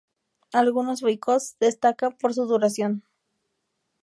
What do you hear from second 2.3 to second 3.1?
su duración.